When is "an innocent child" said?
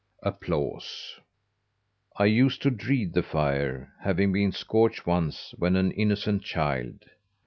5.75-7.05